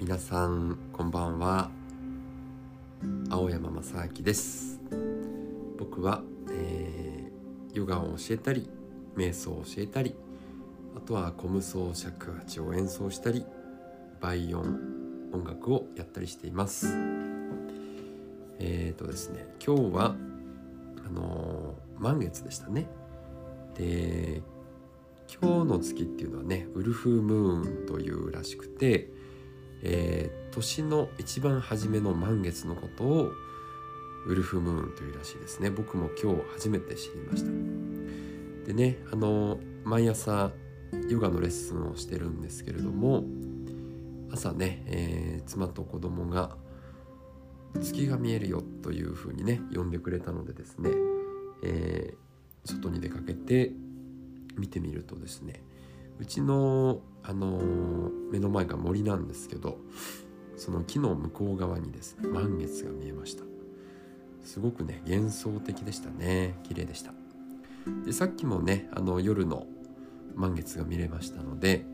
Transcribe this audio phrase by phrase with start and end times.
[0.00, 1.70] 皆さんこんばんは。
[3.30, 4.78] 青山正明です。
[5.76, 6.22] 僕は、
[6.52, 8.70] えー、ヨガを教えたり
[9.16, 10.14] 瞑想を教えたり
[10.96, 13.44] あとはコムソ尺八を演奏したり
[14.20, 14.78] 倍音
[15.32, 16.94] 音楽をやったりしています。
[18.60, 20.16] えっ、ー、とですね今日は
[21.08, 22.86] あのー、満月でしたね。
[23.74, 24.42] で
[25.40, 29.10] 今日の月っていうのはねウルフムーンというらしくて、
[29.82, 33.32] えー、年の一番初めの満月のことを
[34.26, 35.70] ウルフムーンというらしいですね。
[35.70, 37.50] 僕も今日初めて知りました。
[38.66, 40.50] でねあの毎朝
[41.08, 43.24] ヨガのレッスンをしてるんですけれども
[44.30, 46.56] 朝ね、えー、妻と子供が
[47.80, 50.90] 月が見えるよというふうにね呼んでくれたのでですね、
[51.62, 53.72] えー、外に出かけて
[54.58, 55.62] 見てみるとですね
[56.18, 59.78] うちの、あのー、目の前が森なんですけど
[60.56, 63.44] その木の向こう側にですね満月が見えました。
[64.42, 66.58] すごくね幻想的でしたね。
[66.64, 67.12] 綺麗でした。
[68.04, 69.66] でさっきもねあの夜の
[70.34, 71.84] 満月が見れましたので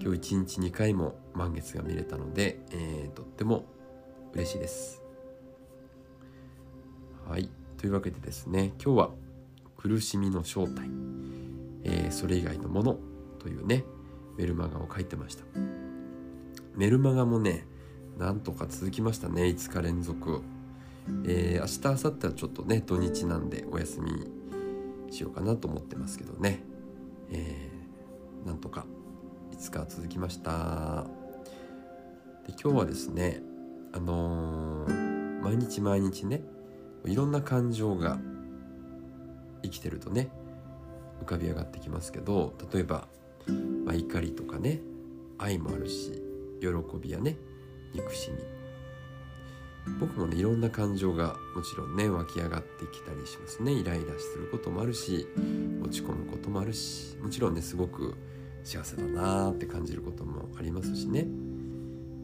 [0.00, 3.64] 今日1日2回も満月が見れたので、えー、とっても
[4.34, 5.02] 嬉しいです。
[7.26, 7.48] はい。
[7.78, 9.10] というわけでですね今日は
[9.78, 10.90] 苦しみの正体。
[11.84, 12.98] えー、それ以外のもの
[13.40, 13.84] というね
[14.38, 15.44] メルマガを書いてました。
[16.76, 17.66] メルマガもね
[18.18, 20.42] なんとか続きましたね5日連続。
[21.24, 24.30] えー、明日明後日はちょっとね土日なんでお休み
[25.10, 26.62] しようかなと思ってますけどね、
[27.30, 28.86] えー、なんとか
[29.52, 31.06] 5日続きました。
[32.46, 33.42] で今日はですね
[33.92, 36.42] あのー、毎日毎日ね
[37.06, 38.18] いろんな感情が
[39.62, 40.30] 生きてるとね
[41.22, 43.08] 浮かび上がってきますけど例えば、
[43.84, 44.80] まあ、怒りとかね
[45.38, 46.22] 愛もあるし
[46.60, 46.68] 喜
[47.00, 47.36] びやね
[47.94, 48.38] 憎しみ。
[49.98, 53.72] 僕もねいろんな感情がもちろんね湧き上がってきたりしますね。
[53.72, 55.26] イライラすることもあるし
[55.82, 58.14] 落ち込むこともあるしもちろんねすごく
[58.62, 61.26] 幸せだなーって感じることもありますしね。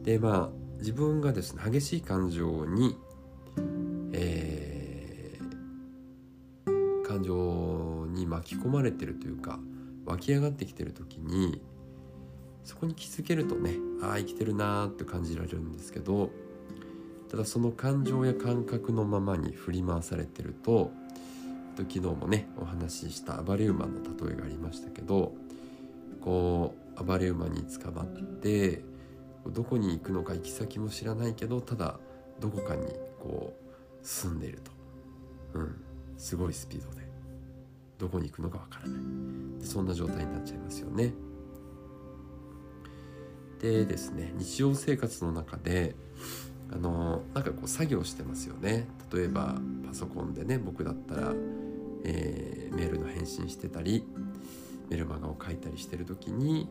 [0.03, 2.95] でまあ自分がですね激しい感情に、
[4.13, 9.59] えー、感情に巻き込まれてるというか
[10.07, 11.61] 湧き上がってきてる時に
[12.63, 16.31] そこに気づけるとねああ生きてるなーって感じられるんですけど
[17.29, 20.91] ただその感情や感覚のままに振り回されてると
[21.77, 25.33] 昨日もねお話しした暴れ馬の例えがありましたけど
[26.21, 28.81] こう暴れ馬に捕まって
[29.45, 31.99] どこに行くのか行き先も知らないけどただ
[32.39, 32.87] どこかに
[33.19, 34.71] こう住んでいると、
[35.59, 35.75] うん、
[36.17, 37.07] すごいスピードで。
[37.97, 39.36] どこに行くのかわからない。
[39.61, 41.13] そんな状態になっちゃいますよね。
[43.59, 45.95] でですね日常生活の中で
[46.71, 48.87] あのなんかこう作業してますよね。
[49.13, 49.55] 例えば
[49.87, 51.33] パソコンでね僕だったら、
[52.03, 54.05] えー、メールの返信してたり
[54.89, 56.69] メルマガを書いたりしてる時に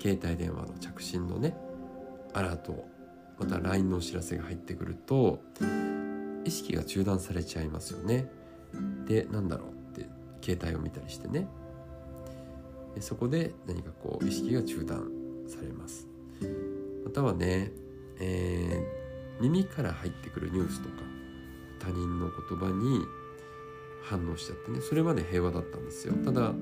[0.00, 1.56] 携帯電話の着信のね
[2.32, 2.86] アラート
[3.38, 5.40] また LINE のお知らせが入ってくると
[6.44, 8.30] 意識が中断されちゃいますよね。
[9.06, 10.08] でなんだろうって
[10.42, 11.48] 携帯を見たりしてね。
[12.98, 15.10] そこで何かこう意識が中断
[15.46, 16.08] されます。
[17.04, 17.70] またはね、
[18.18, 20.96] えー、耳から入ってくるニュースとか
[21.78, 23.04] 他人の言葉に
[24.02, 26.14] 反応しちゃってねそれまで平和だったんですよ。
[26.24, 26.52] ただ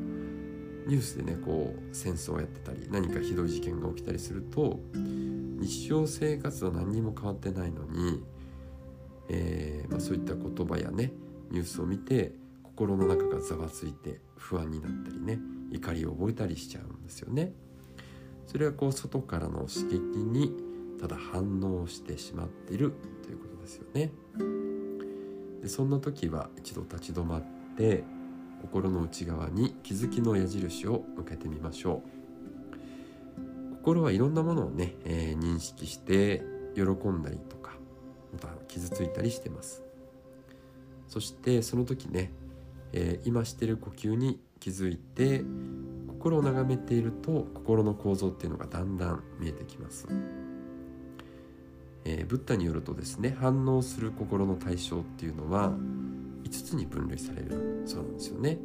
[0.87, 8.23] ニュースでねこう戦争をやってたり何かひどい事件が起きたりすると日常生活は何にも変わってないのに、
[9.29, 11.13] えーまあ、そういった言葉やね
[11.51, 15.58] ニュースを見て心の中がざわついて不安になったりね。
[15.89, 17.53] 怒りを覚えたりしちゃうんですよね。
[18.47, 20.53] それはこう外からの刺激に
[21.01, 24.11] ただ反応してしまっているということですよね。
[25.63, 27.43] でそんな時は一度立ち止まっ
[27.77, 28.05] て
[28.63, 33.77] 心の内側に気づきの矢印を向けてみましょう。
[33.77, 36.43] 心はいろんなものをね、えー、認識して
[36.75, 37.73] 喜んだりとか
[38.33, 39.83] また傷ついたりしてます。
[41.07, 42.33] そしてその時ね
[42.93, 45.45] えー、今してる呼吸に気づいて
[46.09, 50.07] 心を眺めていると心の構造っていうのがだんだん見えてきます、
[52.05, 58.59] えー、ブッダによるとですね反応する心の対象っていうのは5つに分類されるそうなんですよね。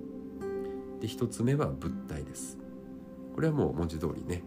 [1.00, 2.58] で1つ目は物体です。
[3.36, 4.42] これはもう文字通りね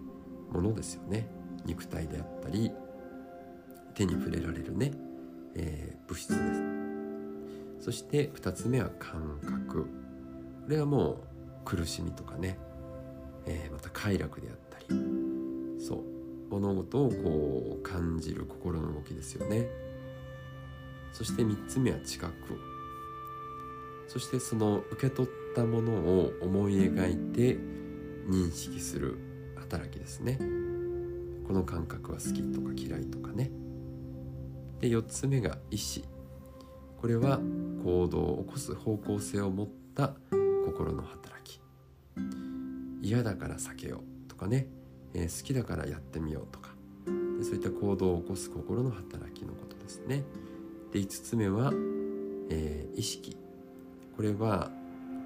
[0.51, 1.29] ものですよね。
[1.65, 2.73] 肉体であったり
[3.95, 4.93] 手に触れられるね、
[5.55, 7.85] えー、物質です。
[7.85, 9.83] そして2つ目は感覚。
[9.83, 11.19] これはもう
[11.67, 12.59] 苦しみとかね、
[13.45, 14.87] えー、また快楽であったり。
[15.79, 16.03] そう。
[16.49, 19.67] 物事をこう感じる心の動きですよね。
[21.13, 22.33] そして3つ目は知覚
[24.07, 27.59] そしてその受け取ったものを思い描いて
[28.29, 29.19] 認識する
[29.57, 30.39] 働きですね。
[31.47, 33.51] この感覚は好きとか嫌いとかね。
[34.81, 36.05] で4つ目が意志。
[37.01, 37.41] これは
[37.85, 40.15] 行動を起こす方向性を持った
[40.67, 41.36] 心の働き。
[43.07, 44.67] 嫌だから避けようとかね、
[45.15, 46.71] えー、好きだからやってみようとか。
[47.43, 50.25] そういった行動を起こす心の働きのことですね。
[50.93, 51.71] で5つ目は、
[52.51, 53.37] えー、意識。
[54.17, 54.71] これは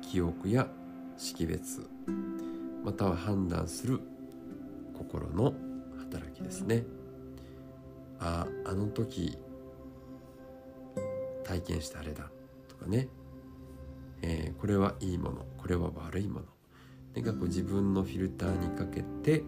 [0.02, 0.68] 記憶や
[1.16, 1.88] 識別。
[2.84, 4.00] または判断する
[4.98, 5.54] 心の
[5.98, 6.84] 働きですね。
[8.18, 9.38] ああの時
[11.44, 12.30] 体験したあれだ
[12.68, 13.08] とかね、
[14.20, 15.46] えー、これはいいもの。
[15.56, 16.46] これは悪いもの。
[17.14, 19.42] 何かこう自分のフィルターにかけて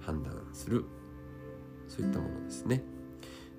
[0.00, 0.84] 判断する。
[1.88, 2.82] そういったものですね。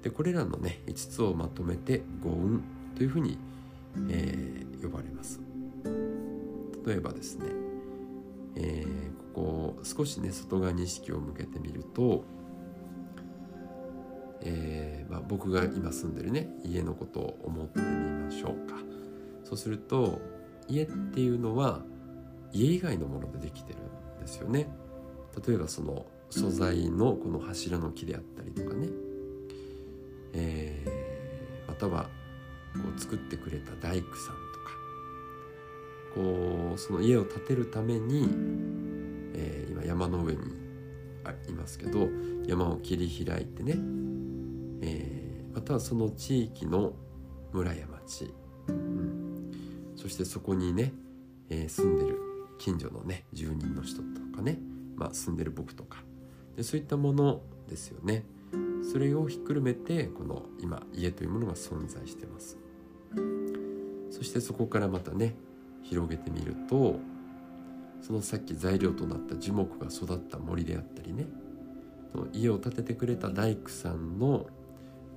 [0.04, 2.64] でこれらのね5つをまとめて五運
[2.96, 3.38] というふうに、
[4.10, 5.40] えー、呼ばれます。
[6.86, 7.46] 例えばですね、
[8.56, 12.24] えー、ここ少しね外側に意識を向けてみると
[14.42, 18.76] えー、まあ、僕が今住んでるね家のことを思ってみましょうか。
[19.44, 20.20] そうすると
[20.68, 21.82] 家っていうのは
[22.52, 23.80] 家以外のものでできてる
[24.18, 24.68] んですよね。
[25.46, 28.88] 例えばその素材のこの柱の木であったりとかね、
[30.34, 32.04] えー、または
[32.74, 34.40] こう作ってくれた大工さんとか。
[36.16, 38.28] こうその家を建てるために、
[39.36, 40.42] えー、今山の上に
[41.48, 42.10] いますけど
[42.48, 43.74] 山を切り開いてね。
[44.82, 46.94] えー、またはその地域の
[47.52, 48.34] 村や町、
[48.68, 49.52] うん、
[49.96, 50.94] そしてそこにね、
[51.50, 52.29] え、住んでる
[52.60, 54.04] 近所のね住人の人と
[54.36, 54.60] かね、
[54.96, 56.04] まあ、住んでる僕とか。
[56.56, 58.24] でそういったものですよね。
[58.92, 62.58] それをひっくるめてこの今家というものが存在してます。
[64.12, 65.36] そしてそこからまたね
[65.84, 67.00] 広げてみると
[68.02, 71.28] そのさっき材料となった樹木が育った森であったりね
[72.34, 74.48] 家を建ててくれた大工さんの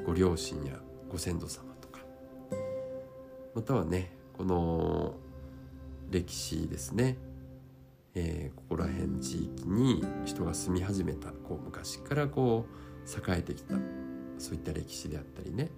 [0.04, 0.74] ご両親や
[1.10, 2.00] ご先祖様とか
[3.54, 5.14] またはねこの
[6.10, 7.16] 歴史ですね、
[8.14, 13.74] えー、ここら辺地域に人が住み始めたこう昔からこう栄えてきた
[14.38, 15.70] そういった歴史であったりね。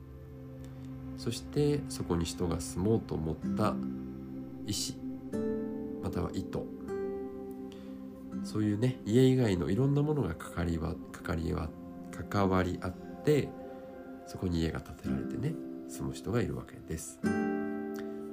[1.17, 3.75] そしてそこに人が住もうと思った
[4.67, 4.97] 意志
[6.03, 6.61] または意図
[8.43, 11.71] そういうね家以外のいろんなものが関わりは関わりは
[12.31, 12.93] 関わり合っ
[13.25, 13.49] て
[14.27, 15.55] そこに家が建てられてね
[15.89, 17.21] 住む人がいるわけです。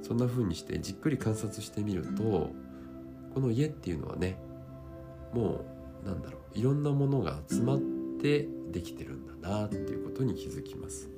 [0.01, 2.49] そんな風にしてじっくり観察してみると
[3.33, 4.37] この家っていうのはね
[5.33, 5.65] も
[6.03, 7.79] うなんだろういろんなものが集まっ
[8.21, 11.09] てできてるんだなっていうことに気づきます。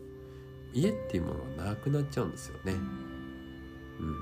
[0.73, 2.73] 家っていうものはなくなっちゃうんですよね。
[2.73, 4.15] うん。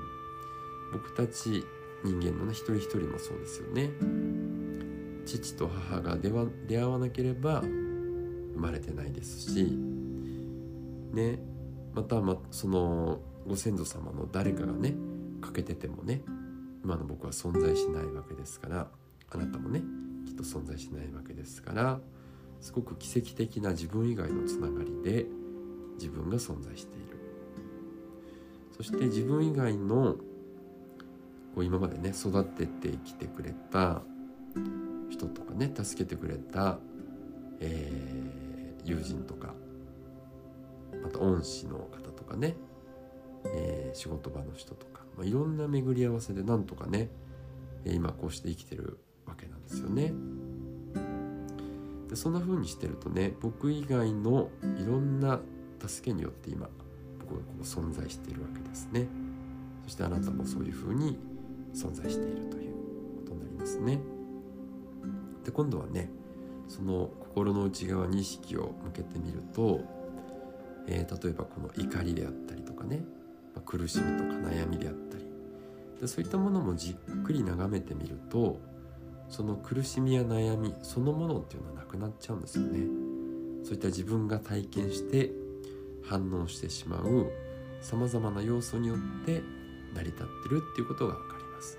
[0.92, 1.64] 僕たち
[2.04, 3.90] 人間のね一人一人もそうですよね。
[5.24, 9.78] 父と母が出会わなければ生まれてないですし。
[11.12, 11.38] ね。
[11.94, 14.94] またまそのご先祖様の誰かがね
[15.40, 16.22] 欠けててもね
[16.84, 18.88] 今の僕は存在しないわけですから
[19.30, 19.82] あなたもね
[20.26, 22.00] きっと存在しないわけですから
[22.60, 25.26] すごく奇跡的な自分以外のつながりで
[25.94, 27.12] 自分が存在している。
[28.76, 30.16] そして自分以外の
[31.54, 34.02] こう今までね育ててきてくれた
[35.10, 36.78] 人とかね助けてくれた、
[37.60, 39.54] えー、友人とか
[41.02, 42.56] また恩師の方とかね、
[43.94, 47.10] 仕事場の人とか、まあ、いろんな巡り合わせでなんとかね
[47.84, 50.12] 今こうして生きてるわけなんですよね。
[52.08, 55.40] でそんな風にしてるとね僕以外のいろんな
[55.84, 56.68] 助けによって今
[57.20, 59.08] 僕がこう存在しているわけですね。
[59.84, 61.18] そしてあなたもそういう風に
[61.74, 62.74] 存在しているという
[63.24, 64.00] ことになりますね。
[65.44, 66.10] で今度はね
[66.68, 69.80] その心の内側に意識を向けてみると
[70.86, 73.02] えー、例えばこの怒りであったりとかね、
[73.60, 75.24] 苦しみとか悩みであったり
[76.00, 78.60] でそういったものもじっくり眺めてみると
[79.28, 82.80] その苦しみや悩みそのものっていうのはなくなっちゃうんですよね。
[83.64, 85.30] そういった自分が体験して
[86.02, 87.30] 反応してしまう
[87.80, 89.42] さまざまな要素によって
[89.94, 91.78] 成り立ってるっていうことが分かります。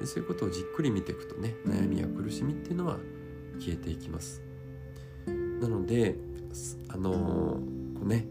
[0.00, 2.98] でそういうことをじっくり見ていくとね悩みや苦しみっていうのは
[3.58, 4.42] 消えていきます。
[5.60, 6.16] なので
[6.88, 8.26] あのーうね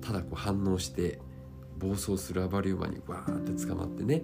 [0.00, 1.20] ただこう反応して
[1.82, 4.22] 暴走する暴れ馬にわーって捕まってね。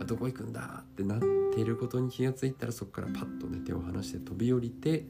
[0.00, 1.20] あどこ行くんだってなっ
[1.54, 5.06] ていることに気がついたらそこからパッとね手を離して飛び降りて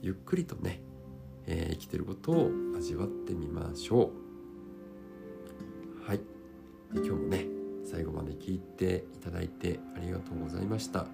[0.00, 0.80] ゆっくりとね、
[1.46, 4.10] えー、生きてることを味わってみましょ
[6.04, 6.08] う。
[6.08, 6.20] はい。
[6.94, 7.46] 今日もね
[7.84, 11.06] 最後まで聞いていただいてありがとうございました。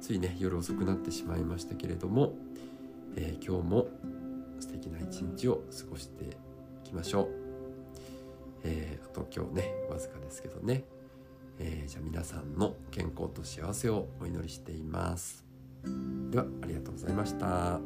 [0.00, 2.34] ついね夜遅くなってしまいましたけれども、
[3.14, 3.88] えー、今日も
[4.58, 6.28] 素敵な一日を過ごしてい
[6.82, 7.41] きましょう、
[9.12, 10.84] と今日ねわずかですけどね、
[11.58, 15.44] えー、じゃあ皆さんの健康と幸せをお祈りしています。
[16.30, 17.80] ではありがとうございました。